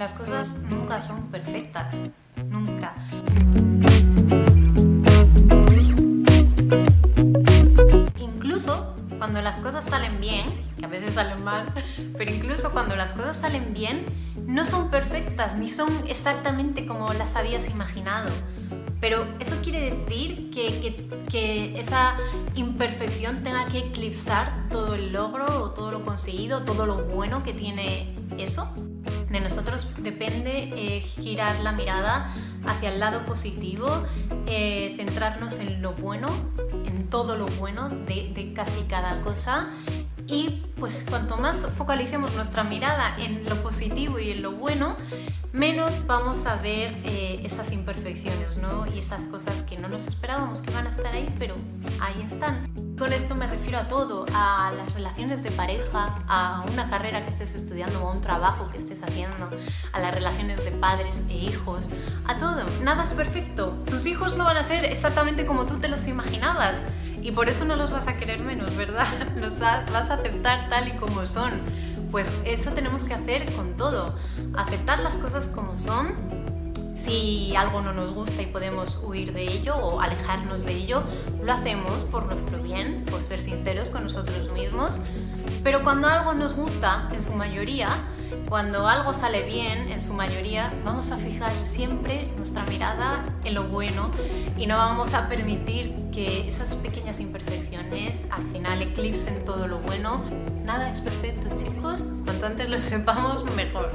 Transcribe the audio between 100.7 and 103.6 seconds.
es perfecto, chicos. Cuanto antes lo sepamos,